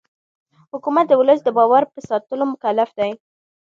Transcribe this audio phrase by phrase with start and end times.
[0.71, 3.11] حکومت د ولس د باور په ساتلو مکلف دی